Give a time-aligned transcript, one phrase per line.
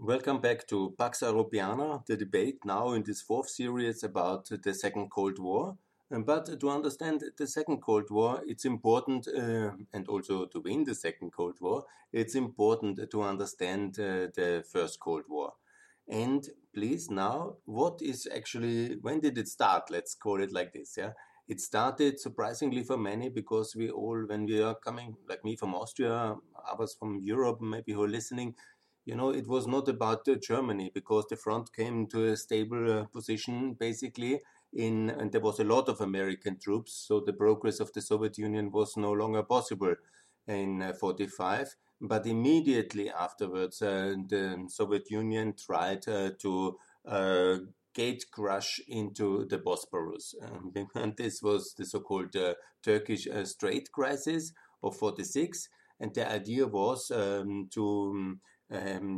[0.00, 5.10] Welcome back to Pax Europiana, the debate now in this fourth series about the Second
[5.10, 5.76] Cold War.
[6.08, 10.94] But to understand the Second Cold War, it's important, uh, and also to win the
[10.94, 15.54] Second Cold War, it's important to understand uh, the First Cold War.
[16.08, 19.90] And please now, what is actually, when did it start?
[19.90, 21.10] Let's call it like this, yeah?
[21.48, 25.74] It started surprisingly for many because we all, when we are coming, like me from
[25.74, 26.36] Austria,
[26.70, 28.54] others from Europe, maybe who are listening,
[29.08, 32.92] you know, it was not about uh, Germany because the front came to a stable
[32.92, 34.38] uh, position basically
[34.74, 38.36] in, and there was a lot of American troops, so the progress of the Soviet
[38.36, 39.94] Union was no longer possible
[40.46, 41.74] in uh, 45.
[42.02, 47.56] But immediately afterwards, uh, the Soviet Union tried uh, to uh,
[47.94, 50.34] gate crush into the Bosporus.
[50.42, 55.66] Um, and this was the so called uh, Turkish uh, Strait crisis of 46.
[55.98, 58.40] And the idea was um, to um,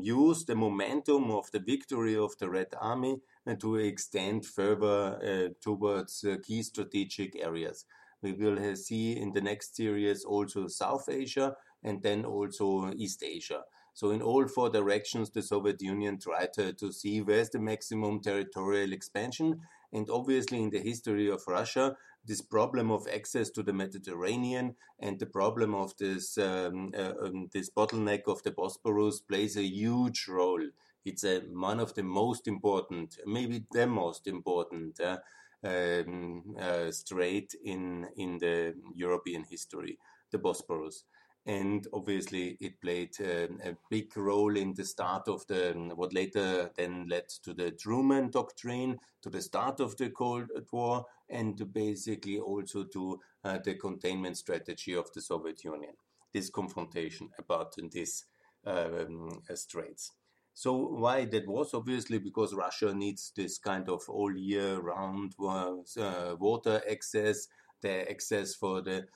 [0.02, 3.16] use the momentum of the victory of the Red Army
[3.58, 7.84] to extend further uh, towards uh, key strategic areas.
[8.22, 13.62] We will see in the next series also South Asia and then also East Asia.
[13.94, 18.20] So in all four directions, the Soviet Union tried to, to see where's the maximum
[18.20, 19.60] territorial expansion.
[19.92, 25.18] And obviously, in the history of Russia, this problem of access to the Mediterranean and
[25.18, 30.26] the problem of this um, uh, um, this bottleneck of the Bosporus plays a huge
[30.28, 30.62] role.
[31.04, 35.18] It's a, one of the most important, maybe the most important uh,
[35.64, 39.98] um, uh, strait in in the European history,
[40.30, 41.04] the Bosporus
[41.46, 46.70] and obviously it played uh, a big role in the start of the what later
[46.76, 52.38] then led to the Truman doctrine, to the start of the Cold War, and basically
[52.38, 55.94] also to uh, the containment strategy of the Soviet Union.
[56.32, 58.26] This confrontation about these
[58.66, 60.12] um, straits.
[60.52, 66.36] So why that was obviously because Russia needs this kind of all year round uh,
[66.38, 67.48] water access,
[67.80, 69.06] the access for the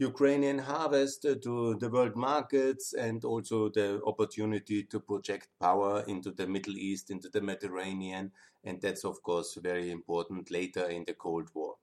[0.00, 6.46] Ukrainian harvest to the world markets and also the opportunity to project power into the
[6.46, 8.32] Middle East, into the Mediterranean.
[8.64, 11.74] And that's, of course, very important later in the Cold War.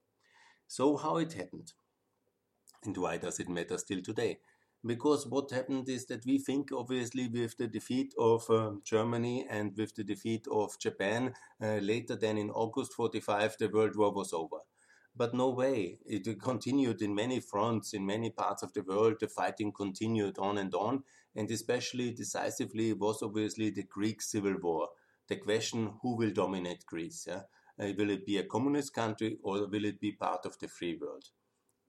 [0.67, 1.73] So, how it happened?
[2.83, 4.39] And why does it matter still today?
[4.84, 9.78] Because what happened is that we think, obviously, with the defeat of uh, Germany and
[9.78, 14.34] with the defeat of Japan uh, later than in August 45, the World War was
[14.34, 14.57] over.
[15.17, 15.97] But no way.
[16.05, 19.16] It continued in many fronts, in many parts of the world.
[19.19, 21.03] The fighting continued on and on.
[21.35, 24.89] And especially decisively was obviously the Greek civil war.
[25.28, 27.25] The question who will dominate Greece?
[27.28, 27.41] Yeah?
[27.79, 30.97] Uh, will it be a communist country or will it be part of the free
[31.01, 31.25] world?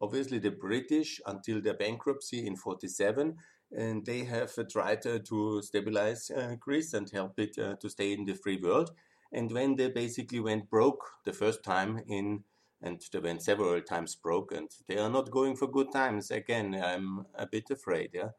[0.01, 3.37] Obviously, the British, until their bankruptcy in 47,
[3.73, 7.91] and they have uh, tried uh, to stabilize uh, Greece and help it uh, to
[7.91, 8.93] stay in the free world.
[9.33, 12.45] And when they basically went broke the first time in
[12.81, 16.31] and went several times broke, and they are not going for good times.
[16.31, 18.11] Again, I'm a bit afraid.
[18.15, 18.31] Yeah.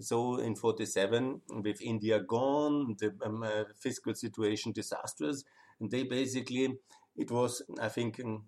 [0.00, 5.42] So in 47, with India gone, the um, uh, fiscal situation disastrous,
[5.80, 6.78] and they basically,
[7.16, 8.44] it was, I think, um,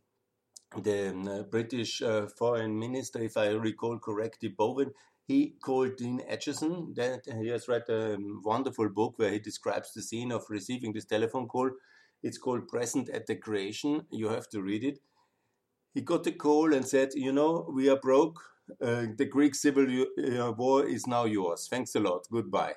[0.81, 4.93] the um, uh, British uh, foreign minister, if I recall correctly, Bevin,
[5.27, 6.95] he called Dean Acheson.
[6.95, 11.05] That he has read a wonderful book where he describes the scene of receiving this
[11.05, 11.71] telephone call.
[12.23, 14.07] It's called Present at the Creation.
[14.13, 15.01] You have to read it
[15.95, 18.41] he got a call and said, You know, we are broke.
[18.81, 19.87] Uh, the Greek civil
[20.19, 21.67] uh, war is now yours.
[21.69, 22.27] Thanks a lot.
[22.31, 22.75] Goodbye.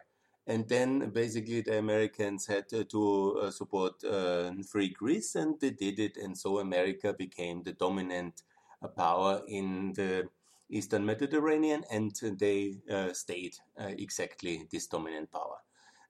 [0.47, 5.99] And then basically the Americans had to uh, support uh, free Greece, and they did
[5.99, 6.17] it.
[6.17, 8.41] And so America became the dominant
[8.81, 10.27] uh, power in the
[10.69, 15.57] Eastern Mediterranean, and they uh, stayed exactly this dominant power.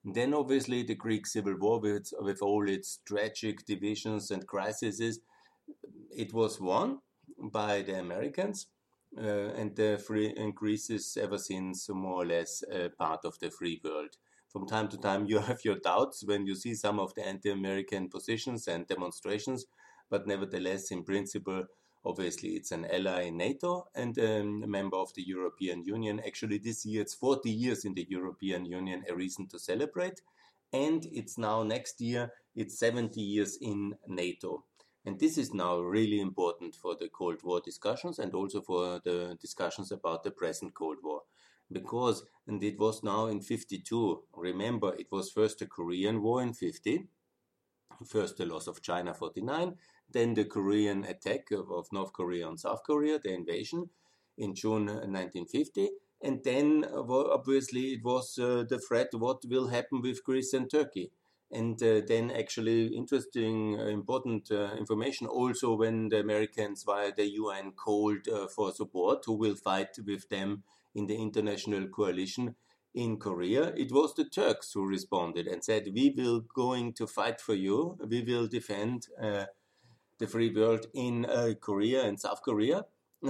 [0.06, 5.20] And then obviously the Greek civil war, with, with all its tragic divisions and crises,
[6.16, 7.00] it was won
[7.38, 8.68] by the Americans,
[9.18, 12.64] uh, and the free and Greece is ever since more or less
[12.98, 14.18] part of the free world.
[14.54, 18.10] From time to time, you have your doubts when you see some of the anti-American
[18.10, 19.66] positions and demonstrations,
[20.12, 21.66] but nevertheless, in principle,
[22.06, 26.22] obviously it's an ally in NATO and um, a member of the European Union.
[26.26, 30.22] Actually, this year it's 40 years in the European Union, a reason to celebrate.
[30.72, 34.66] And it's now next year, it's 70 years in NATO.
[35.06, 39.38] And this is now really important for the Cold War discussions and also for the
[39.40, 41.24] discussions about the present Cold War.
[41.72, 46.54] Because, and it was now in 52, remember, it was first the Korean War in
[46.54, 47.08] 50,
[48.06, 49.76] first the loss of China 49,
[50.10, 53.90] then the Korean attack of, North Korea on South Korea, the invasion
[54.38, 55.90] in June 1950.
[56.22, 61.12] And then, obviously, it was uh, the threat what will happen with Greece and Turkey
[61.54, 67.30] And uh, then, actually, interesting, uh, important uh, information also when the Americans, via the
[67.34, 70.64] UN, called uh, for support, who will fight with them
[70.96, 72.56] in the international coalition
[72.96, 77.40] in Korea, it was the Turks who responded and said, "We will going to fight
[77.40, 77.98] for you.
[78.08, 79.46] We will defend uh,
[80.20, 82.86] the free world in uh, Korea and South Korea."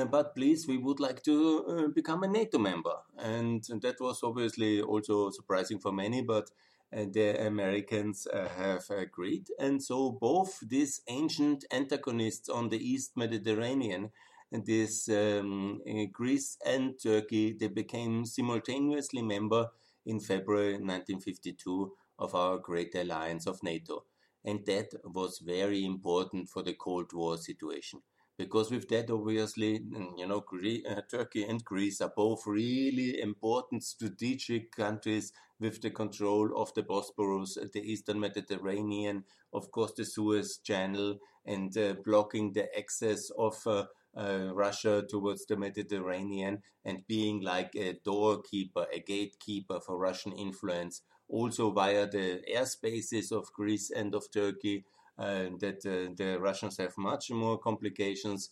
[0.10, 2.96] but please, we would like to become a NATO member.
[3.16, 6.50] And that was obviously also surprising for many, but
[6.94, 9.48] the Americans uh, have agreed.
[9.60, 14.12] And so both these ancient antagonists on the East Mediterranean,
[14.52, 15.82] and this um,
[16.12, 19.70] Greece and Turkey, they became simultaneously member
[20.06, 24.06] in February 1952 of our great alliance of NATO.
[24.46, 28.02] And that was very important for the Cold War situation
[28.38, 29.82] because with that, obviously,
[30.18, 30.44] you know,
[30.90, 36.84] uh, Turkey and Greece are both really important strategic countries with the control of the
[36.84, 43.56] Bosporus, the Eastern Mediterranean, of course, the Suez Channel, and uh, blocking the access of
[43.66, 43.86] uh,
[44.16, 51.02] uh, Russia towards the Mediterranean and being like a doorkeeper, a gatekeeper for Russian influence,
[51.28, 56.98] also via the airspaces of Greece and of Turkey uh, that uh, the Russians have
[56.98, 58.50] much more complications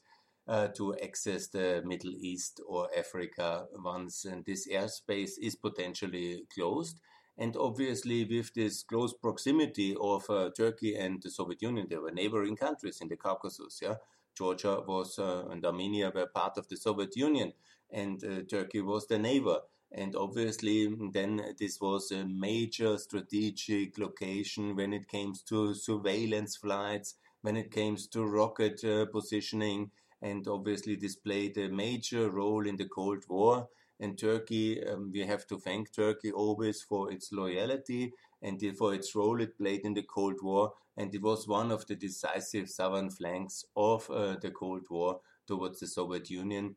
[0.48, 7.00] uh, to access the Middle East or Africa once and this airspace is potentially closed.
[7.38, 12.12] And obviously, with this close proximity of uh, Turkey and the Soviet Union, they were
[12.12, 13.80] neighboring countries in the Caucasus.
[13.82, 13.96] Yeah,
[14.38, 17.54] Georgia was uh, and Armenia were part of the Soviet Union,
[17.90, 19.60] and uh, Turkey was the neighbor.
[19.94, 27.16] And obviously, then this was a major strategic location when it comes to surveillance flights,
[27.42, 29.92] when it comes to rocket uh, positioning,
[30.22, 33.68] and obviously this played a major role in the Cold War.
[34.00, 39.14] And Turkey, um, we have to thank Turkey always for its loyalty and for its
[39.16, 40.74] role it played in the Cold War.
[40.98, 45.80] And it was one of the decisive southern flanks of uh, the Cold War towards
[45.80, 46.76] the Soviet Union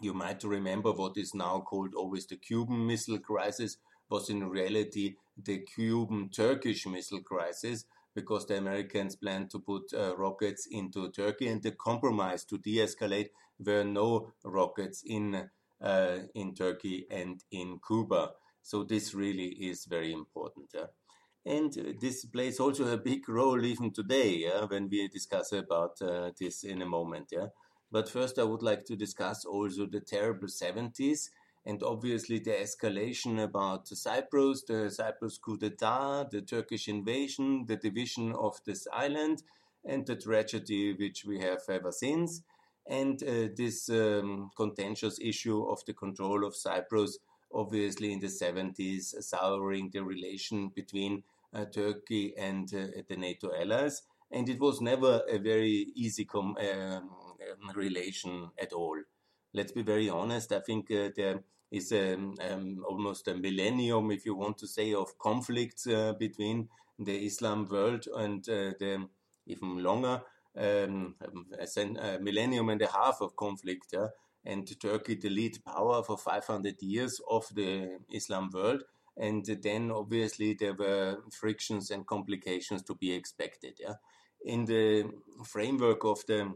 [0.00, 3.76] you might remember what is now called always the Cuban Missile Crisis
[4.08, 7.84] was in reality the Cuban Turkish Missile Crisis
[8.14, 13.28] because the Americans planned to put uh, rockets into Turkey and the compromise to de-escalate
[13.58, 15.48] were no rockets in
[15.82, 18.30] uh, in Turkey and in Cuba.
[18.62, 20.70] So this really is very important.
[20.74, 20.86] Yeah?
[21.44, 26.30] And this plays also a big role even today yeah, when we discuss about uh,
[26.40, 27.28] this in a moment.
[27.30, 27.48] Yeah.
[27.90, 31.30] But first, I would like to discuss also the terrible 70s
[31.66, 38.32] and obviously the escalation about Cyprus, the Cyprus coup d'etat, the Turkish invasion, the division
[38.32, 39.42] of this island,
[39.84, 42.42] and the tragedy which we have ever since.
[42.88, 47.18] And uh, this um, contentious issue of the control of Cyprus,
[47.52, 54.02] obviously in the 70s, souring the relation between uh, Turkey and uh, the NATO allies.
[54.30, 57.10] And it was never a very easy com- um,
[57.52, 58.98] um, relation at all.
[59.54, 60.52] Let's be very honest.
[60.52, 61.40] I think uh, there
[61.70, 66.68] is um, um, almost a millennium, if you want to say, of conflicts uh, between
[66.98, 69.08] the Islam world and uh, the
[69.46, 70.22] even longer
[70.56, 73.88] um, a, millennium and a half of conflict.
[73.92, 74.08] Yeah?
[74.44, 78.82] And Turkey, the lead power for 500 years of the Islam world.
[79.16, 83.78] And then obviously there were frictions and complications to be expected.
[83.80, 83.94] Yeah?
[84.44, 85.10] In the
[85.44, 86.54] framework of the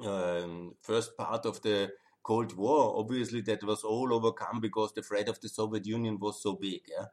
[0.00, 5.28] um, first part of the Cold War, obviously that was all overcome because the threat
[5.28, 6.82] of the Soviet Union was so big.
[6.88, 7.06] Yeah?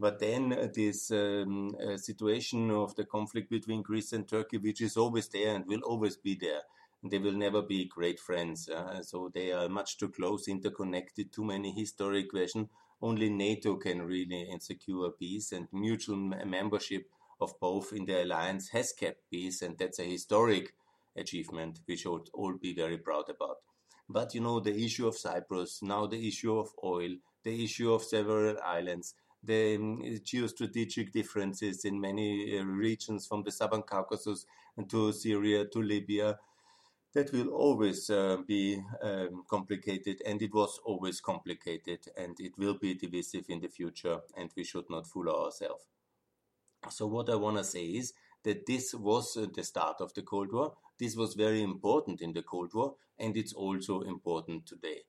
[0.00, 4.80] But then uh, this um, uh, situation of the conflict between Greece and Turkey, which
[4.80, 6.62] is always there and will always be there,
[7.02, 8.68] and they will never be great friends.
[8.68, 12.68] Uh, so they are much too close, interconnected, too many historic questions.
[13.00, 17.08] Only NATO can really secure peace and mutual membership
[17.40, 20.74] of both in the alliance has kept peace, and that's a historic
[21.16, 23.56] achievement which we should all be very proud about.
[24.08, 28.02] But you know, the issue of Cyprus, now the issue of oil, the issue of
[28.02, 34.46] several islands, the um, geostrategic differences in many uh, regions from the southern Caucasus
[34.88, 36.38] to Syria to Libya,
[37.14, 42.74] that will always uh, be um, complicated, and it was always complicated, and it will
[42.74, 45.84] be divisive in the future, and we should not fool ourselves.
[46.90, 48.14] So, what I want to say is
[48.44, 50.74] that this was uh, the start of the Cold War.
[50.98, 55.02] This was very important in the Cold War, and it's also important today.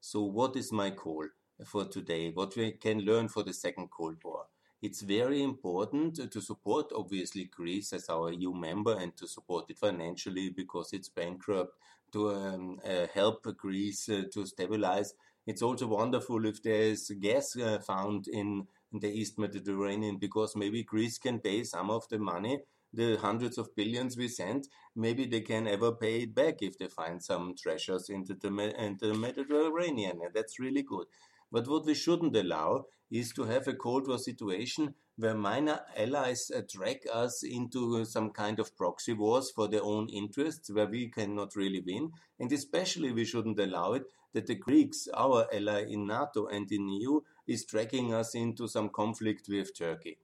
[0.00, 1.26] So, what is my call
[1.64, 2.30] for today?
[2.30, 4.46] What we can learn for the Second Cold War?
[4.80, 9.78] It's very important to support, obviously, Greece as our EU member and to support it
[9.78, 11.74] financially because it's bankrupt,
[12.12, 15.14] to um, uh, help Greece uh, to stabilize.
[15.46, 21.18] It's also wonderful if there's gas uh, found in the East Mediterranean because maybe Greece
[21.18, 22.60] can pay some of the money,
[22.92, 24.66] the hundreds of billions we sent,
[24.96, 29.08] maybe they can ever pay it back if they find some treasures into the, into
[29.08, 30.20] the Mediterranean.
[30.22, 31.06] And that's really good.
[31.50, 36.50] But what we shouldn't allow is to have a Cold War situation where minor allies
[36.54, 41.08] uh, drag us into some kind of proxy wars for their own interests, where we
[41.08, 42.12] cannot really win.
[42.38, 44.04] And especially, we shouldn't allow it
[44.34, 48.90] that the Greeks, our ally in NATO and in EU, is dragging us into some
[48.90, 50.18] conflict with Turkey.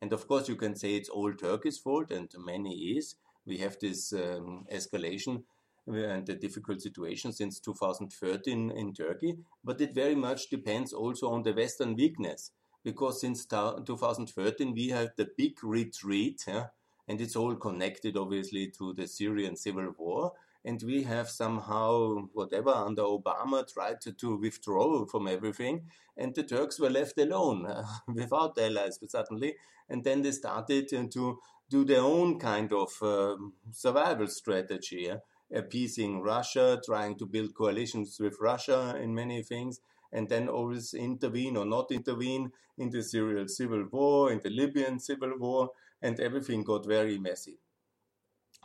[0.00, 3.16] And of course, you can say it's all Turkey's fault, and many is.
[3.46, 5.44] We have this um, escalation
[5.86, 11.42] and the difficult situation since 2013 in Turkey, but it very much depends also on
[11.42, 12.50] the Western weakness
[12.84, 16.66] because since 2013 we had the big retreat, yeah,
[17.06, 20.32] and it's all connected obviously to the Syrian civil war.
[20.64, 25.86] And we have somehow, whatever, under Obama tried to, to withdraw from everything,
[26.16, 29.54] and the Turks were left alone uh, without allies suddenly.
[29.88, 31.38] And then they started uh, to
[31.70, 33.36] do their own kind of uh,
[33.70, 35.04] survival strategy.
[35.06, 35.18] Yeah?
[35.52, 39.80] appeasing Russia, trying to build coalitions with Russia in many things,
[40.12, 44.98] and then always intervene or not intervene in the Syrian civil war, in the Libyan
[44.98, 47.58] civil war, and everything got very messy.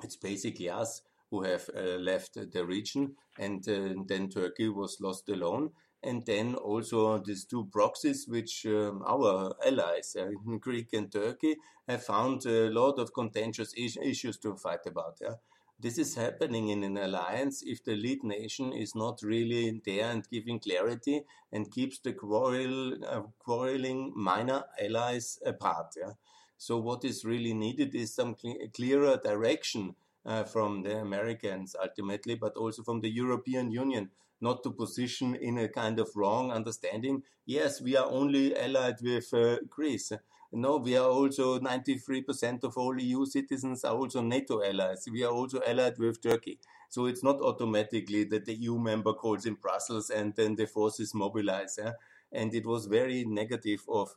[0.03, 1.01] It's basically us
[1.33, 5.71] who have uh, left the region, and uh, then Turkey was lost alone.
[6.03, 11.55] And then also these two proxies, which um, our allies, uh, Greek and Turkey,
[11.87, 15.17] have found a lot of contentious is issues to fight about.
[15.19, 15.37] Yeah?
[15.79, 20.29] This is happening in an alliance if the lead nation is not really there and
[20.29, 25.95] giving clarity and keeps the quarrel, uh, quarreling minor allies apart.
[25.97, 26.13] Yeah?
[26.57, 32.35] So what is really needed is some cl clearer direction uh, from the Americans ultimately,
[32.35, 34.09] but also from the European Union,
[34.41, 37.23] not to position in a kind of wrong understanding.
[37.45, 40.11] Yes, we are only allied with uh, Greece.
[40.51, 45.07] No, we are also 93% of all EU citizens are also NATO allies.
[45.11, 46.59] We are also allied with Turkey.
[46.89, 51.15] So it's not automatically that the EU member calls in Brussels and then the forces
[51.15, 51.79] mobilize.
[51.81, 51.93] Yeah?
[52.31, 54.15] And it was very negative of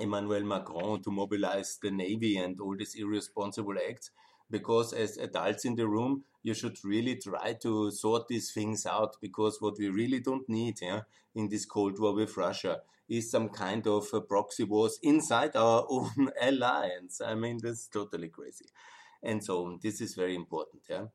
[0.00, 4.10] Emmanuel Macron to mobilize the navy and all these irresponsible acts
[4.50, 9.16] because as adults in the room you should really try to sort these things out
[9.20, 11.00] because what we really don't need yeah,
[11.34, 16.30] in this cold war with russia is some kind of proxy wars inside our own
[16.40, 17.20] alliance.
[17.24, 18.66] I mean, that's totally crazy.
[19.22, 20.82] And so this is very important.
[20.88, 21.06] Yeah.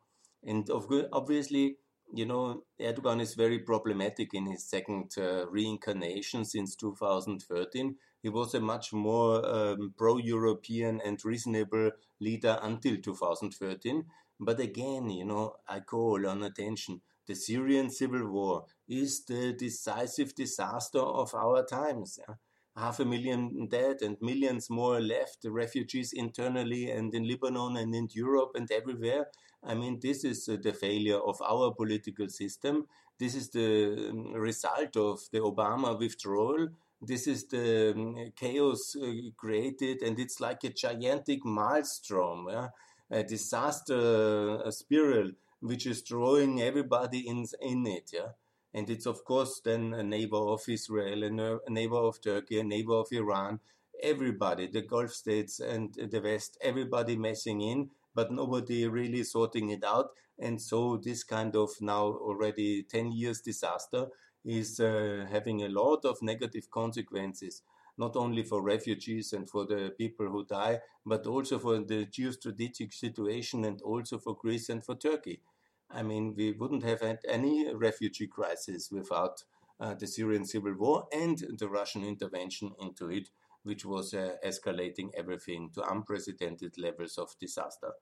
[0.43, 1.77] And of, obviously,
[2.13, 7.95] you know, Erdogan is very problematic in his second uh, reincarnation since 2013.
[8.23, 14.05] He was a much more um, pro European and reasonable leader until 2013.
[14.39, 20.35] But again, you know, I call on attention the Syrian civil war is the decisive
[20.35, 22.19] disaster of our times.
[22.27, 22.35] Yeah?
[22.75, 28.07] Half a million dead and millions more left, refugees internally and in Lebanon and in
[28.11, 29.27] Europe and everywhere.
[29.63, 32.87] I mean, this is uh, the failure of our political system.
[33.19, 36.69] This is the um, result of the Obama withdrawal.
[37.05, 42.69] This is the um, chaos uh, created, and it's like a gigantic maelstrom, yeah?
[43.11, 48.09] a disaster a spiral which is drawing everybody in, in it.
[48.13, 48.29] Yeah
[48.73, 52.95] and it's of course then a neighbor of Israel, a neighbor of Turkey, a neighbor
[52.95, 53.59] of Iran,
[54.01, 59.83] everybody, the Gulf states and the West, everybody messing in, but nobody really sorting it
[59.83, 60.09] out.
[60.39, 64.07] And so this kind of now already 10 years disaster
[64.45, 67.61] is uh, having a lot of negative consequences,
[67.97, 72.93] not only for refugees and for the people who die, but also for the geostrategic
[72.93, 75.41] situation and also for Greece and for Turkey.
[75.89, 79.43] I mean, we wouldn't have had any refugee crisis without
[79.79, 83.29] uh, the Syrian civil war and the Russian intervention into it,
[83.63, 87.93] which was uh, escalating everything to unprecedented levels of disaster.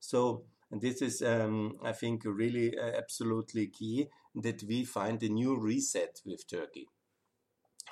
[0.00, 4.08] So, this is, um, I think, really uh, absolutely key
[4.42, 6.88] that we find a new reset with Turkey.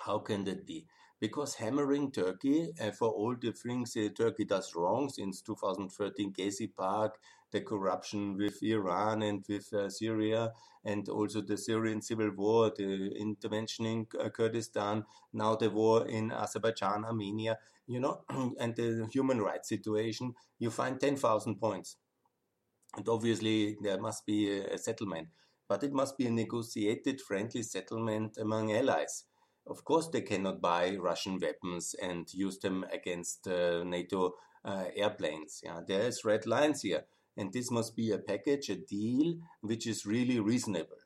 [0.04, 0.86] How can that be?
[1.18, 6.74] Because hammering Turkey uh, for all the things uh, Turkey does wrong since 2013, Gezi
[6.76, 7.18] Park,
[7.52, 10.52] the corruption with Iran and with uh, Syria,
[10.84, 16.30] and also the Syrian civil war, the intervention in uh, Kurdistan, now the war in
[16.30, 18.22] Azerbaijan, Armenia, you know,
[18.60, 21.96] and the human rights situation, you find 10,000 points.
[22.96, 25.28] And obviously, there must be a, a settlement,
[25.68, 29.24] but it must be a negotiated, friendly settlement among allies.
[29.66, 35.60] Of course, they cannot buy Russian weapons and use them against uh, NATO uh, airplanes.
[35.64, 37.04] Yeah, there is red lines here
[37.36, 40.96] and this must be a package, a deal, which is really reasonable.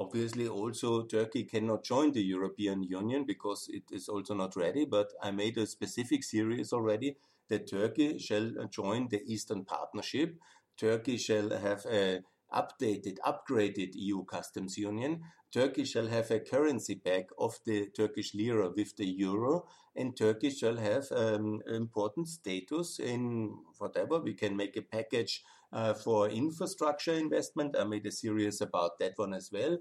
[0.00, 4.84] obviously, also Turkey cannot join the European Union because it is also not ready.
[4.84, 7.16] But I made a specific series already
[7.48, 10.36] that Turkey shall join the Eastern Partnership.
[10.76, 12.22] Turkey shall have a
[12.54, 15.22] updated, upgraded EU customs union.
[15.52, 20.50] Turkey shall have a currency back of the Turkish lira with the euro, and Turkey
[20.50, 24.18] shall have um, important status in whatever.
[24.20, 25.42] We can make a package
[25.72, 27.76] uh, for infrastructure investment.
[27.78, 29.78] I made a series about that one as well.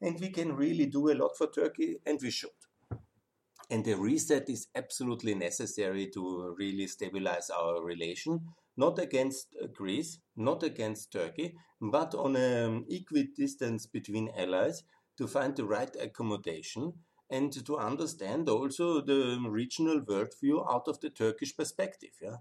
[0.00, 2.50] And we can really do a lot for Turkey, and we should.
[3.70, 8.40] And the reset is absolutely necessary to really stabilize our relation
[8.76, 14.82] not against Greece, not against Turkey, but on an equal distance between allies
[15.18, 16.92] to find the right accommodation
[17.30, 22.10] and to understand also the regional worldview out of the Turkish perspective.
[22.20, 22.36] Yeah,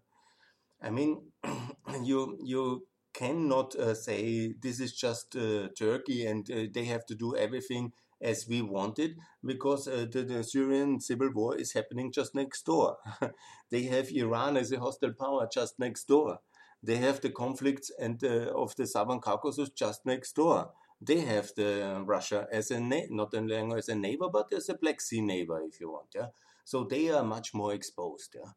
[0.81, 1.31] I mean,
[2.03, 7.15] you you cannot uh, say this is just uh, Turkey and uh, they have to
[7.15, 12.33] do everything as we wanted because uh, the, the, Syrian civil war is happening just
[12.33, 12.97] next door.
[13.69, 16.39] they have Iran as a hostile power just next door.
[16.81, 20.71] They have the conflicts and uh, of the southern Caucasus just next door.
[21.01, 24.75] They have the uh, Russia as a not only as a neighbor but as a
[24.75, 26.07] Black Sea neighbor, if you want.
[26.15, 26.27] Yeah,
[26.63, 28.35] so they are much more exposed.
[28.35, 28.51] Yeah,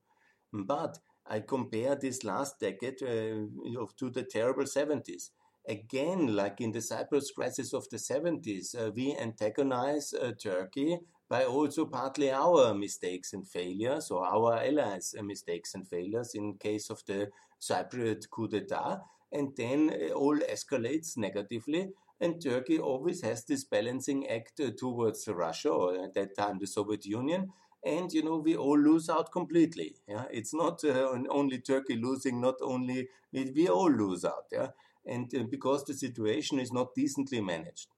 [0.53, 5.31] but I compare this last decade uh, to the terrible 70s
[5.69, 11.45] again, like in the Cyprus crisis of the 70s, uh, we antagonize uh, Turkey by
[11.45, 16.89] also partly our mistakes and failures, or our allies' uh, mistakes and failures in case
[16.91, 17.29] of the
[17.61, 19.01] Cypriot coup d'etat,
[19.33, 21.89] and then uh, all escalates negatively.
[22.21, 26.67] And Turkey always has this balancing act uh, towards Russia, or at that time the
[26.67, 27.53] Soviet Union,
[27.85, 29.97] and you know we all lose out completely.
[30.09, 34.47] Yeah, it's not uh, only Turkey losing, not only we all lose out.
[34.53, 34.69] Yeah,
[35.07, 37.89] and uh, because the situation is not decently managed.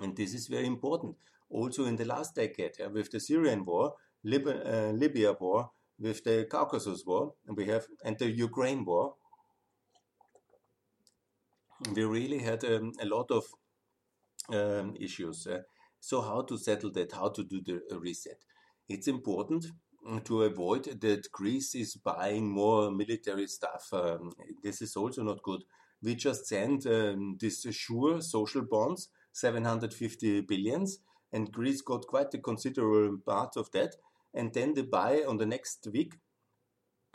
[0.00, 1.16] And this is very important.
[1.50, 3.94] Also in the last decade, yeah, with the Syrian war,
[4.24, 9.14] Lib uh, Libya war, with the Caucasus war, and we have and the Ukraine war,
[11.94, 13.44] we really had um, a lot of
[14.52, 15.46] um, issues.
[15.46, 15.60] Uh,
[16.00, 17.12] so how to settle that?
[17.12, 18.38] How to do the reset?
[18.88, 19.66] It's important
[20.24, 23.88] to avoid that Greece is buying more military stuff.
[23.92, 25.62] Um, this is also not good
[26.04, 30.98] we just sent um, this SURE social bonds, 750 billions,
[31.32, 33.96] and Greece got quite a considerable part of that.
[34.34, 36.14] And then buy on the next week,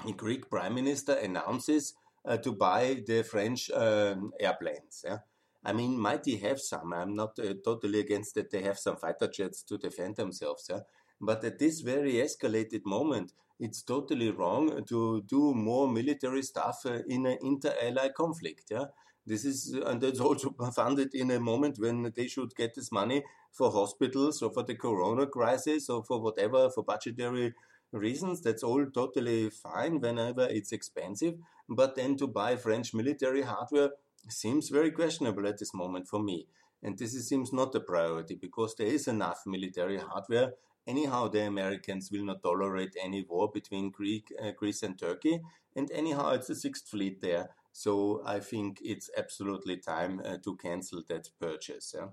[0.06, 1.94] the Greek prime minister announces
[2.26, 5.04] uh, to buy the French um, airplanes.
[5.06, 5.20] Yeah?
[5.64, 6.94] I mean, might he have some?
[6.94, 10.68] I'm not uh, totally against that they have some fighter jets to defend themselves.
[10.70, 10.82] Yeah?
[11.22, 17.00] But at this very escalated moment, it's totally wrong to do more military stuff uh,
[17.08, 18.66] in an inter-ally conflict.
[18.72, 18.86] Yeah,
[19.26, 23.24] this is and that's also funded in a moment when they should get this money
[23.52, 27.54] for hospitals or for the corona crisis or for whatever for budgetary
[27.92, 28.42] reasons.
[28.42, 31.36] That's all totally fine whenever it's expensive.
[31.68, 33.92] But then to buy French military hardware
[34.28, 36.48] seems very questionable at this moment for me.
[36.82, 40.54] And this seems not a priority because there is enough military hardware
[40.88, 45.40] Anyhow, the Americans will not tolerate any war between Greek, uh, Greece and Turkey.
[45.76, 47.50] And anyhow, it's the Sixth Fleet there.
[47.72, 51.94] So I think it's absolutely time uh, to cancel that purchase.
[51.96, 52.08] Yeah?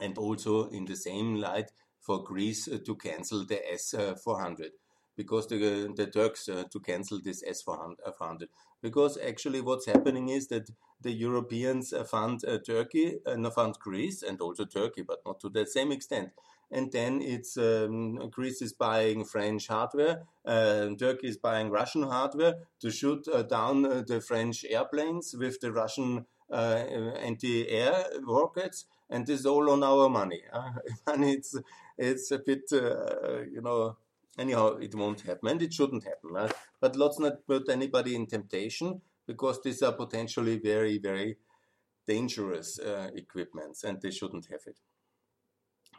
[0.00, 4.72] And also, in the same light, for Greece uh, to cancel the S 400
[5.16, 8.48] because the, the Turks uh, to cancel this S 400.
[8.82, 14.22] Because actually, what's happening is that the Europeans uh, fund uh, Turkey, uh, fund Greece,
[14.22, 16.30] and also Turkey, but not to the same extent
[16.70, 22.54] and then it's um, Greece is buying French hardware, uh, Turkey is buying Russian hardware
[22.80, 29.26] to shoot uh, down uh, the French airplanes with the Russian uh, anti-air rockets, and
[29.26, 30.42] this is all on our money.
[31.06, 31.56] and it's
[31.96, 33.96] it's a bit uh, you know.
[34.38, 36.30] Anyhow, it won't happen, and it shouldn't happen.
[36.30, 36.52] Right?
[36.80, 41.36] But let's not put anybody in temptation because these are potentially very, very
[42.06, 44.78] dangerous uh, equipments, and they shouldn't have it.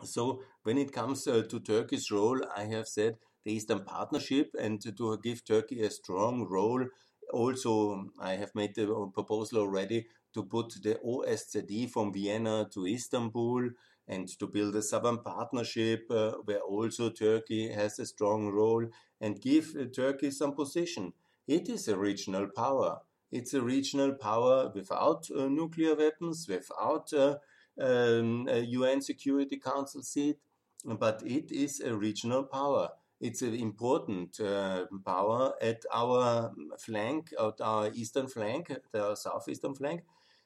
[0.04, 4.82] So when it comes uh, to Turkey's role, I have said the Eastern Partnership and
[4.82, 6.86] to give Turkey a strong role.
[7.32, 13.70] Also, I have made the proposal already to put the OSCE from Vienna to Istanbul
[14.08, 18.86] and to build a southern partnership uh, where also Turkey has a strong role
[19.20, 21.14] and give uh, Turkey some position.
[21.48, 23.00] It is a regional power.
[23.32, 27.38] It's a regional power without uh, nuclear weapons, without uh,
[27.80, 30.38] um, a UN Security Council seat,
[30.86, 32.90] but it is a regional power.
[33.20, 40.04] It's an important uh, power at our flank, at our eastern flank, the southeastern flank,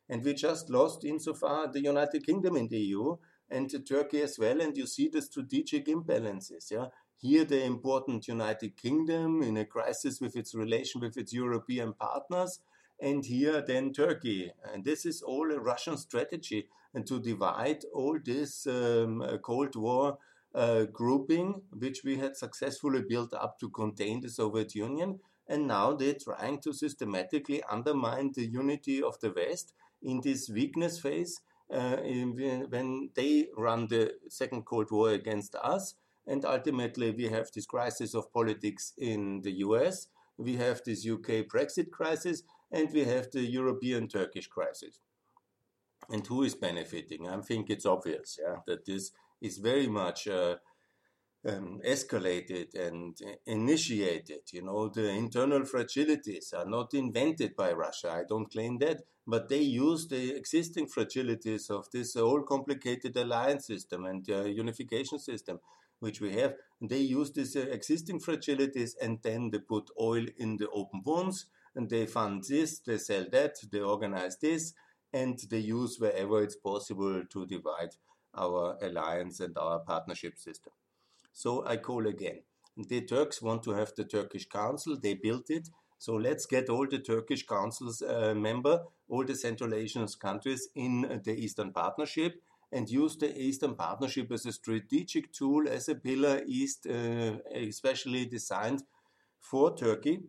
[0.08, 3.18] And we just lost insofar the United Kingdom in the EU
[3.52, 4.62] and Turkey as well.
[4.62, 6.72] And you see the strategic imbalances.
[6.72, 11.94] Yeah, here the important United Kingdom in a crisis with its relation with its European
[11.94, 12.60] partners,
[13.02, 14.52] and here then Turkey.
[14.74, 20.18] And this is all a Russian strategy and to divide all this um, Cold War
[20.56, 25.20] uh, grouping, which we had successfully built up to contain the Soviet Union.
[25.48, 31.00] And now they're trying to systematically undermine the unity of the West in this weakness
[31.00, 35.96] phase uh, in, when they run the Second Cold War against us.
[36.28, 41.48] And ultimately, we have this crisis of politics in the US, we have this UK
[41.48, 45.00] Brexit crisis, and we have the European Turkish crisis.
[46.10, 47.28] And who is benefiting?
[47.28, 50.56] I think it's obvious yeah, that this is very much uh,
[51.48, 54.42] um, escalated and initiated.
[54.52, 58.12] You know, the internal fragilities are not invented by Russia.
[58.12, 63.68] I don't claim that, but they use the existing fragilities of this whole complicated alliance
[63.68, 65.60] system and uh, unification system,
[66.00, 66.56] which we have.
[66.82, 71.46] They use these uh, existing fragilities and then they put oil in the open wounds
[71.76, 74.74] and they fund this, they sell that, they organize this,
[75.14, 77.96] and they use wherever it's possible to divide
[78.36, 80.74] our alliance and our partnership system.
[81.34, 82.40] So I call again.
[82.78, 84.98] The Turks want to have the Turkish Council.
[85.02, 85.70] They built it.
[85.98, 91.22] So let's get all the Turkish Council's uh, member, all the Central Asian countries in
[91.26, 96.42] the Eastern Partnership and use the Eastern Partnership as a strategic tool, as a pillar
[96.48, 98.84] East, uh, especially designed
[99.40, 100.22] for Turkey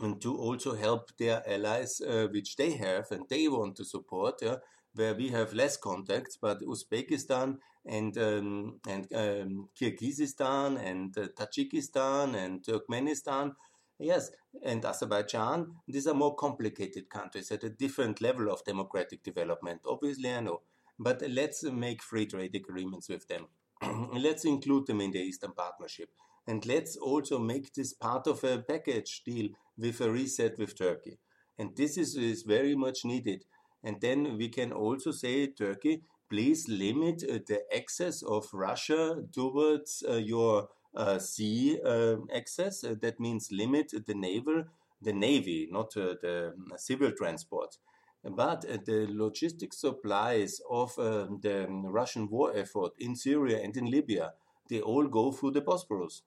[0.00, 4.34] and to also help their allies, uh, which they have and they want to support.
[4.42, 4.56] Yeah?
[4.94, 12.34] where we have less contacts, but Uzbekistan and um, and um, Kyrgyzstan and uh, Tajikistan
[12.34, 13.54] and Turkmenistan,
[13.98, 14.30] yes,
[14.62, 15.74] and Azerbaijan.
[15.86, 19.80] These are more complicated countries at a different level of democratic development.
[19.86, 20.62] Obviously, I know,
[20.98, 23.46] but let's make free trade agreements with them.
[24.12, 26.10] let's include them in the Eastern Partnership,
[26.46, 31.18] and let's also make this part of a package deal with a reset with Turkey.
[31.60, 33.44] And this is, is very much needed
[33.82, 40.04] and then we can also say, Turkey, please limit uh, the access of Russia towards
[40.08, 42.84] uh, your uh, sea um, access.
[42.84, 44.64] Uh, that means limit the naval,
[45.00, 47.76] the navy, not uh, the civil transport.
[48.24, 53.90] But uh, the logistic supplies of um, the Russian war effort in Syria and in
[53.90, 54.32] Libya,
[54.68, 56.22] they all go through the Bosporus.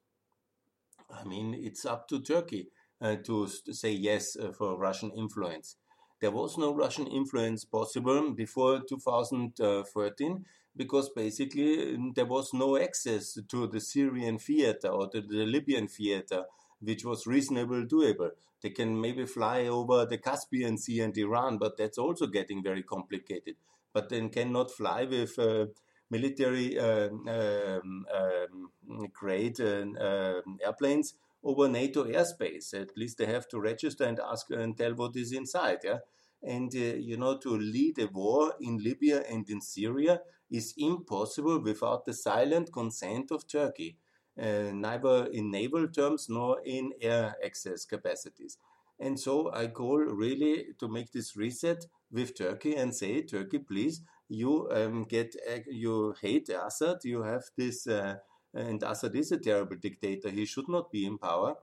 [1.14, 2.70] I mean, it's up to Turkey
[3.02, 5.76] to say yes for Russian influence
[6.22, 10.46] there was no Russian influence possible before 2013
[10.78, 15.88] because basically um, there was no access to the Syrian theater or to the Libyan
[15.88, 16.46] theater,
[16.80, 18.30] which was reasonably doable.
[18.62, 22.84] They can maybe fly over the Caspian Sea and Iran, but that's also getting very
[22.84, 23.56] complicated.
[23.92, 25.66] But then cannot fly with uh,
[26.12, 32.74] military uh, um, um, grade uh, airplanes over NATO airspace.
[32.74, 35.80] At least they have to register and ask and tell what is inside.
[35.84, 36.00] Yeah,
[36.44, 41.62] and uh, you know to lead a war in Libya and in Syria is impossible
[41.62, 43.98] without the silent consent of Turkey,
[44.40, 48.58] uh, neither in naval terms nor in air access capacities.
[49.00, 54.02] And so I call really to make this reset with Turkey and say, Turkey, please,
[54.30, 57.88] you um, get uh, you hate Assad, you have this.
[57.88, 58.16] Uh,
[58.54, 60.30] and Assad is a terrible dictator.
[60.30, 61.56] He should not be in power.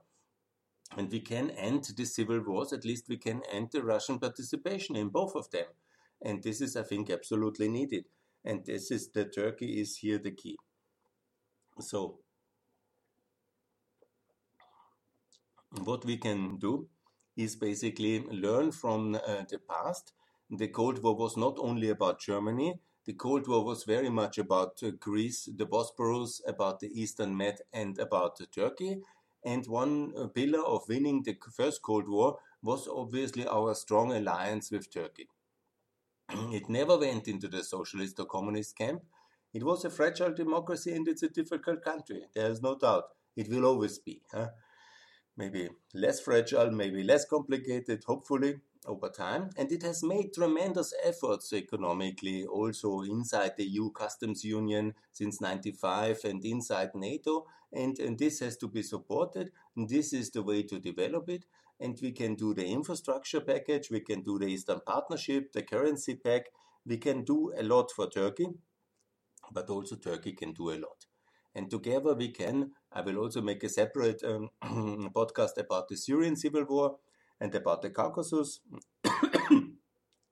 [0.97, 4.95] And we can end the civil wars, at least we can end the Russian participation
[4.95, 5.67] in both of them.
[6.21, 8.05] And this is, I think, absolutely needed.
[8.43, 10.57] And this is the Turkey is here the key.
[11.79, 12.19] So,
[15.83, 16.87] what we can do
[17.37, 20.13] is basically learn from uh, the past.
[20.49, 24.83] The Cold War was not only about Germany, the Cold War was very much about
[24.83, 29.01] uh, Greece, the Bosporus, about the Eastern Med, and about Turkey.
[29.43, 34.69] And one uh, pillar of winning the first Cold War was obviously our strong alliance
[34.69, 35.27] with Turkey.
[36.29, 39.01] it never went into the socialist or communist camp.
[39.55, 42.27] It was a fragile democracy and it's a difficult country.
[42.35, 43.05] There is no doubt.
[43.35, 44.21] It will always be.
[44.31, 44.49] Huh?
[45.35, 51.51] Maybe less fragile, maybe less complicated, hopefully, over time, and it has made tremendous efforts
[51.53, 58.39] economically, also inside the EU customs union since 95 and inside NATO, and, and this
[58.39, 59.51] has to be supported.
[59.75, 61.45] And this is the way to develop it.
[61.79, 66.15] And we can do the infrastructure package, we can do the Eastern Partnership, the currency
[66.15, 66.47] pack.
[66.85, 68.47] We can do a lot for Turkey,
[69.51, 71.05] but also Turkey can do a lot.
[71.55, 72.71] And together we can.
[72.91, 74.49] I will also make a separate um,
[75.15, 76.97] podcast about the Syrian civil war
[77.39, 78.61] and about the Caucasus.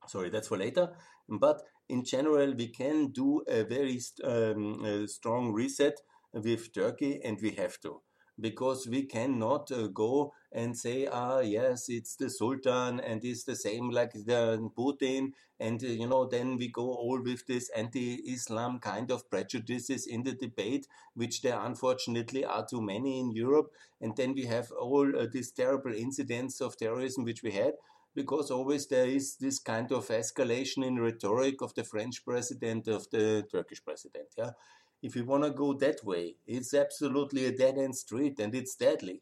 [0.07, 0.93] Sorry, that's for later.
[1.29, 5.95] But in general, we can do a very um, a strong reset
[6.33, 8.01] with Turkey, and we have to
[8.39, 13.55] because we cannot uh, go and say, ah, yes, it's the Sultan and it's the
[13.55, 15.33] same like the Putin.
[15.59, 20.23] And, uh, you know, then we go all with this anti-Islam kind of prejudices in
[20.23, 23.69] the debate, which there unfortunately are too many in Europe.
[24.01, 27.73] And then we have all uh, these terrible incidents of terrorism which we had
[28.15, 33.07] because always there is this kind of escalation in rhetoric of the French president, of
[33.11, 34.25] the Turkish president.
[34.35, 34.51] Yeah,
[35.03, 38.75] if you want to go that way, it's absolutely a dead end street and it's
[38.75, 39.21] deadly.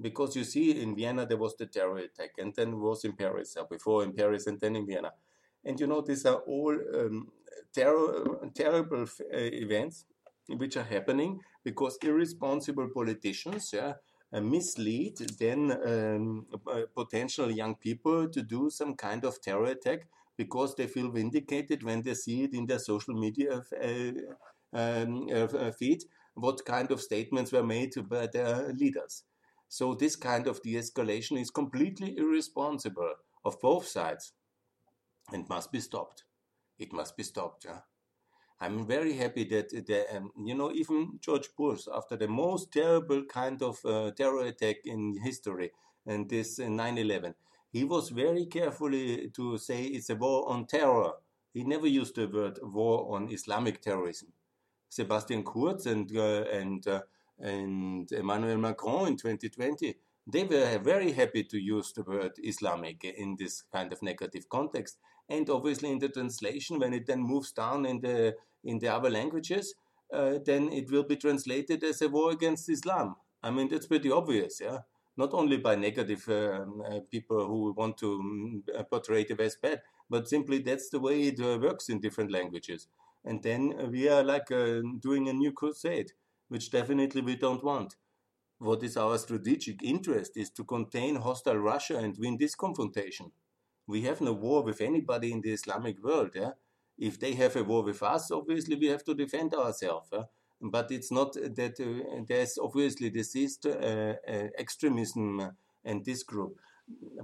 [0.00, 3.56] Because you see, in Vienna there was the terror attack, and then was in Paris,
[3.56, 5.12] uh, before in Paris and then in Vienna.
[5.64, 7.28] And you know, these are all um,
[7.74, 10.06] terror, terrible uh, events
[10.48, 13.94] which are happening because irresponsible politicians yeah,
[14.32, 20.06] uh, mislead then um, uh, potential young people to do some kind of terror attack
[20.36, 24.12] because they feel vindicated when they see it in their social media uh,
[24.72, 26.02] um, uh, feed
[26.34, 29.24] what kind of statements were made by their leaders.
[29.70, 34.32] So this kind of de-escalation is completely irresponsible of both sides
[35.32, 36.24] and must be stopped.
[36.76, 37.66] It must be stopped.
[37.66, 37.78] Yeah?
[38.60, 43.22] I'm very happy that the, um, you know even George Bush, after the most terrible
[43.24, 45.70] kind of uh, terror attack in history,
[46.04, 47.32] and this 9/11, uh,
[47.72, 51.12] he was very carefully to say it's a war on terror.
[51.54, 54.32] He never used the word war on Islamic terrorism.
[54.88, 57.02] Sebastian Kurz and uh, and uh,
[57.40, 59.94] and Emmanuel Macron in 2020,
[60.26, 64.98] they were very happy to use the word Islamic in this kind of negative context.
[65.28, 69.10] And obviously, in the translation, when it then moves down in the in the other
[69.10, 69.74] languages,
[70.12, 73.16] uh, then it will be translated as a war against Islam.
[73.42, 74.80] I mean, that's pretty obvious, yeah.
[75.16, 79.80] Not only by negative um, uh, people who want to um, portray it as bad,
[80.10, 82.88] but simply that's the way it uh, works in different languages
[83.24, 86.12] and then we are like uh, doing a new crusade,
[86.50, 87.96] which definitely we don't want.
[88.58, 93.30] What is our strategic interest is to contain hostile Russia and win this confrontation.
[93.86, 96.32] We have no war with anybody in the Islamic world.
[96.34, 96.52] Yeah?
[96.98, 100.08] If they have a war with us, obviously we have to defend ourselves.
[100.12, 100.24] Yeah?
[100.60, 105.52] But it's not that uh, there's obviously this is uh, uh, extremism
[105.84, 106.58] and this group.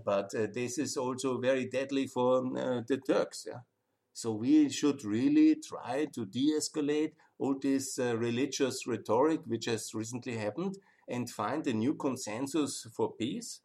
[0.05, 3.45] But uh, this is also very deadly for uh, the Turks.
[3.47, 3.61] Yeah?
[4.13, 10.37] So we should really try to de-escalate all this uh, religious rhetoric which has recently
[10.37, 10.77] happened
[11.09, 13.61] and find a new consensus for peace,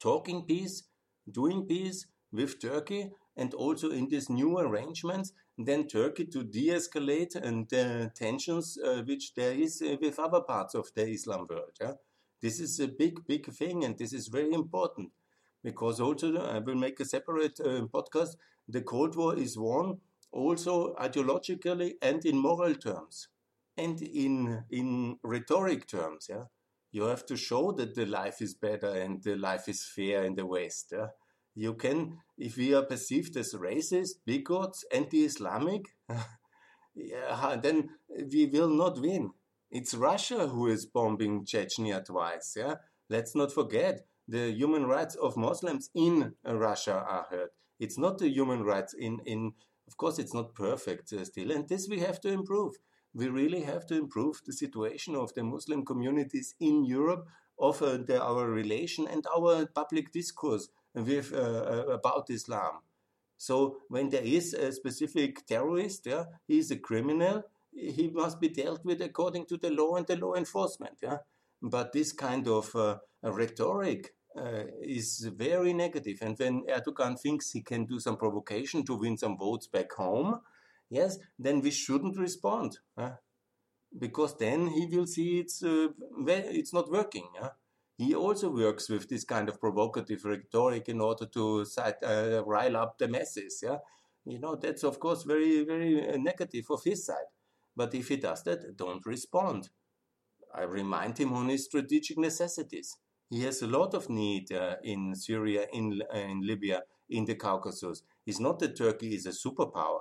[0.00, 0.84] talking peace,
[1.30, 7.68] doing peace with Turkey, and also in this new arrangement, then Turkey to de-escalate and
[7.70, 11.76] the uh, tensions uh, which there is uh, with other parts of the Islam world.
[11.80, 11.94] Yeah?
[12.40, 15.10] This is a big, big thing, and this is very important
[15.62, 18.36] because also I will make a separate uh, podcast
[18.68, 19.98] the Cold War is won
[20.32, 23.28] also ideologically and in moral terms
[23.76, 26.44] and in in rhetoric terms yeah.
[26.94, 30.34] You have to show that the life is better and the life is fair in
[30.34, 31.08] the west yeah?
[31.54, 35.84] you can if we are perceived as racist bigots anti-islamic
[36.94, 37.90] yeah, then
[38.30, 39.30] we will not win.
[39.70, 42.74] It's russia who is bombing chechnya twice yeah.
[43.08, 47.52] Let's not forget the human rights of muslims in russia are hurt.
[47.78, 49.52] It's not the human rights in, in
[49.92, 52.76] of course, it's not perfect uh, still, and this we have to improve.
[53.12, 57.26] We really have to improve the situation of the Muslim communities in Europe,
[57.58, 62.80] of uh, the, our relation and our public discourse with uh, uh, about Islam.
[63.36, 67.42] So when there is a specific terrorist, yeah, he is a criminal.
[67.70, 70.96] He must be dealt with according to the law and the law enforcement.
[71.02, 71.18] Yeah,
[71.60, 76.18] but this kind of uh, rhetoric uh, is very negative.
[76.22, 80.40] And when Erdogan thinks he can do some provocation to win some votes back home,
[80.90, 82.78] yes, then we shouldn't respond.
[82.96, 83.12] Uh,
[83.98, 85.88] because then he will see it's, uh,
[86.26, 87.28] it's not working.
[87.98, 92.98] He also works with this kind of provocative rhetoric in order to uh, rile up
[92.98, 93.60] the masses.
[93.62, 93.78] Yeah?
[94.24, 97.30] You know, that's of course very, very uh, negative of his side.
[97.76, 99.70] But if he does that, don't respond.
[100.54, 102.96] I remind him on his strategic necessities.
[103.32, 107.34] He has a lot of need uh, in Syria, in, uh, in Libya, in the
[107.34, 108.02] Caucasus.
[108.26, 110.00] It's not that Turkey is a superpower.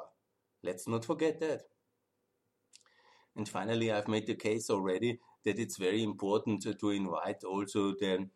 [0.62, 1.62] Let's not forget that.
[3.38, 8.28] And finally, I've made the case already that it's very important to, invite also the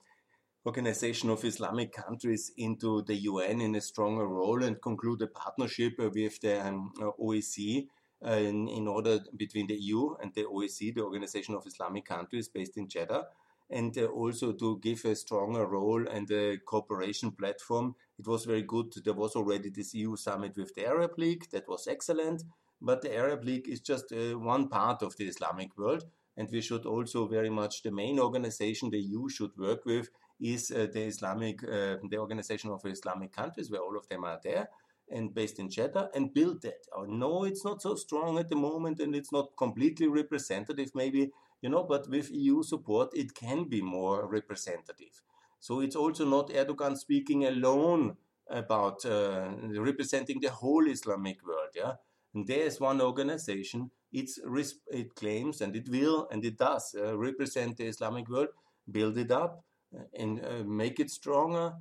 [0.66, 5.96] Organization of Islamic Countries into the UN in a stronger role and conclude a partnership
[6.00, 7.88] with the um, OIC
[8.26, 12.48] uh, in, in order between the EU and the OIC, the Organization of Islamic Countries
[12.48, 13.26] based in Jeddah,
[13.70, 17.96] and uh, also to give a stronger role and a cooperation platform.
[18.20, 18.94] It was very good.
[19.04, 22.44] There was already this EU summit with the Arab League, that was excellent.
[22.82, 26.04] But the Arab League is just uh, one part of the Islamic world,
[26.38, 30.70] and we should also very much the main organization the EU should work with is
[30.70, 34.68] uh, the Islamic, uh, the Organization of Islamic Countries, where all of them are there
[35.10, 36.88] and based in Jeddah, and build that.
[36.96, 41.32] Oh, no, it's not so strong at the moment, and it's not completely representative, maybe
[41.62, 45.22] you know, but with EU support, it can be more representative.
[45.60, 51.70] So it's also not Erdogan speaking alone about uh, representing the whole Islamic world.
[51.76, 51.94] Yeah,
[52.34, 53.92] and there's one organization.
[54.12, 54.40] It's
[54.92, 58.50] it claims and it will and it does uh, represent the Islamic world,
[58.90, 59.64] build it up,
[59.96, 61.74] uh, and uh, make it stronger,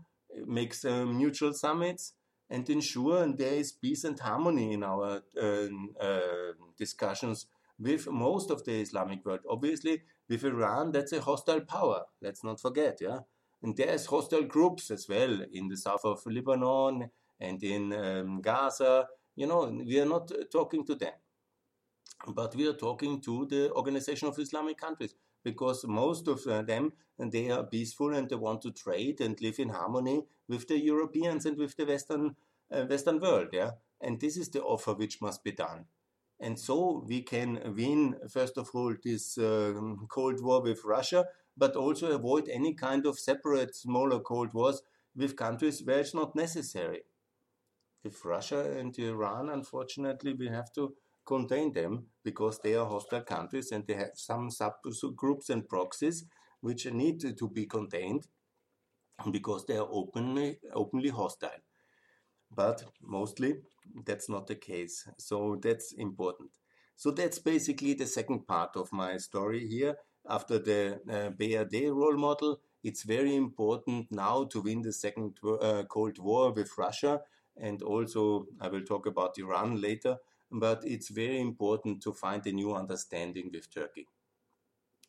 [0.47, 2.15] makes uh, mutual summits,
[2.49, 5.67] and ensure and there is peace and harmony in our uh,
[6.79, 7.47] discussions
[7.79, 9.41] with most of the Islamic world.
[9.49, 12.03] Obviously, with Iran, that's a hostile power.
[12.23, 13.21] Let's not forget, yeah.
[13.63, 17.11] And there's hostile groups as well in the south of Lebanon
[17.41, 19.07] and in um, Gaza.
[19.37, 21.15] You know, we are not talking to them,
[22.29, 26.93] but we are talking to the Organization of Islamic Countries because most of uh, them
[27.19, 31.47] they are peaceful and they want to trade and live in harmony with the Europeans
[31.47, 32.37] and with the Western
[32.73, 33.49] uh, Western world.
[33.53, 35.87] Yeah, and this is the offer which must be done.
[36.45, 39.73] And so we can win, first of all, this uh,
[40.09, 41.27] Cold War with Russia,
[41.57, 44.83] but also avoid any kind of separate smaller Cold Wars
[45.17, 47.03] with countries where it's not necessary.
[48.05, 50.95] With Russia and Iran, unfortunately, we have to
[51.27, 56.25] contain them because they are hostile countries and they have some subgroups and proxies
[56.61, 58.29] which need to be contained
[59.31, 61.61] because they are openly, openly hostile
[62.51, 63.57] but mostly
[64.07, 65.09] that's not the case.
[65.18, 66.51] So that's important.
[66.97, 69.97] So that's basically the second part of my story here.
[70.29, 75.83] After the uh, BRD role model, it's very important now to win the second uh,
[75.88, 77.20] Cold War with Russia.
[77.57, 80.16] And also, I will talk about Iran later.
[80.51, 84.07] But it's very important to find a new understanding with Turkey.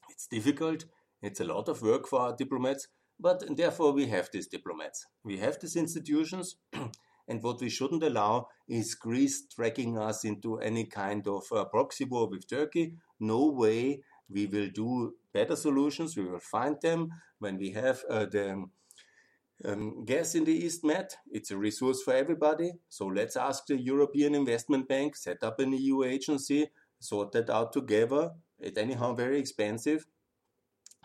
[0.09, 0.85] It's difficult,
[1.21, 2.87] it's a lot of work for our diplomats,
[3.19, 5.05] but therefore we have these diplomats.
[5.23, 6.55] We have these institutions.
[7.27, 12.05] And what we shouldn't allow is Greece dragging us into any kind of uh, proxy
[12.05, 12.93] war with Turkey.
[13.19, 14.01] No way.
[14.29, 16.15] We will do better solutions.
[16.15, 17.09] We will find them
[17.39, 18.65] when we have uh, the
[19.63, 21.13] um, gas in the East Med.
[21.31, 22.73] It's a resource for everybody.
[22.89, 27.73] So let's ask the European Investment Bank, set up an EU agency, sort that out
[27.73, 28.31] together.
[28.59, 30.05] It's anyhow very expensive.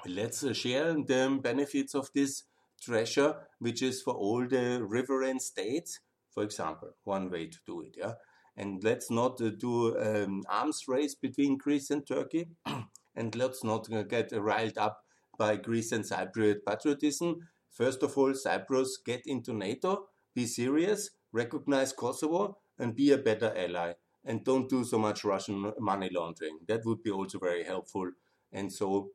[0.06, 2.44] Let's uh, share the benefits of this
[2.80, 6.00] treasure, which is for all the riverine states
[6.30, 7.94] for example, one way to do it.
[7.98, 8.14] Yeah,
[8.56, 12.48] and let's not uh, do um, arms race between Greece and Turkey,
[13.14, 15.00] and let's not uh, get riled up
[15.38, 17.36] by Greece and Cypriot patriotism.
[17.70, 23.52] First of all, Cyprus get into NATO, be serious, recognize Kosovo, and be a better
[23.56, 23.94] ally.
[24.24, 26.58] And don't do so much Russian money laundering.
[26.68, 28.10] That would be also very helpful.
[28.52, 29.12] And so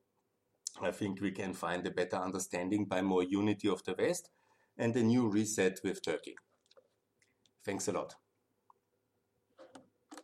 [0.81, 4.29] I think we can find a better understanding by more unity of the West
[4.77, 6.35] and a new reset with Turkey.
[7.65, 8.15] Thanks a lot.